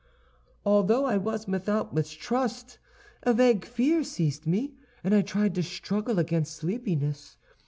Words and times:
Although 0.65 1.05
I 1.05 1.17
was 1.17 1.45
without 1.45 1.93
mistrust, 1.93 2.79
a 3.21 3.35
vague 3.35 3.65
fear 3.65 4.03
seized 4.03 4.47
me, 4.47 4.73
and 5.03 5.13
I 5.13 5.21
tried 5.21 5.53
to 5.53 5.61
struggle 5.61 6.17
against 6.17 6.55
sleepiness. 6.55 7.37